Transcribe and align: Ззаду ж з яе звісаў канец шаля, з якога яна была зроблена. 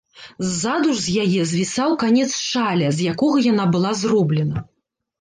Ззаду 0.45 0.93
ж 1.01 1.03
з 1.07 1.13
яе 1.25 1.43
звісаў 1.51 1.95
канец 2.05 2.27
шаля, 2.49 2.87
з 2.99 3.15
якога 3.15 3.49
яна 3.53 3.71
была 3.77 3.97
зроблена. 4.05 4.69